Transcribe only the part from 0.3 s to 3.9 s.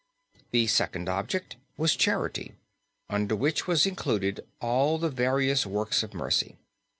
The second object was charity, under which was